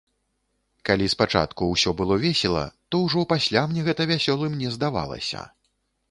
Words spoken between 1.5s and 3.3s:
усё было весела, то ўжо